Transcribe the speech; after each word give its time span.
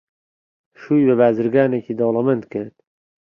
شووی 0.79 1.07
بە 1.09 1.15
بازرگانێکی 1.21 1.97
دەوڵەمەند 1.99 2.43
کرد. 2.51 2.75